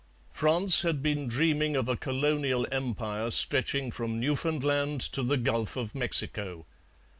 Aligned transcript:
France 0.31 0.81
had 0.81 1.03
been 1.03 1.27
dreaming 1.27 1.75
of 1.75 1.87
a 1.87 1.95
colonial 1.95 2.65
empire 2.71 3.29
stretching 3.29 3.91
from 3.91 4.19
Newfoundland 4.19 4.99
to 4.99 5.21
the 5.21 5.37
Gulf 5.37 5.75
of 5.75 5.93
Mexico. 5.93 6.65